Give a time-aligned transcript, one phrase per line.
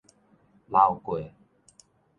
[0.71, 1.29] 流過